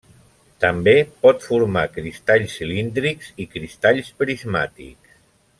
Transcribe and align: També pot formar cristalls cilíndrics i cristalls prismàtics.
També 0.63 0.93
pot 1.25 1.45
formar 1.49 1.83
cristalls 1.99 2.57
cilíndrics 2.61 3.31
i 3.45 3.49
cristalls 3.55 4.13
prismàtics. 4.23 5.23